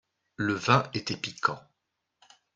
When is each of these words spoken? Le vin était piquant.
Le 0.37 0.53
vin 0.55 0.89
était 0.95 1.15
piquant. 1.15 1.59